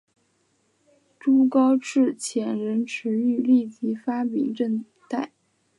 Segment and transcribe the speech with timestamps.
[1.19, 5.31] 朱高炽遣人驰谕立即发廪赈贷。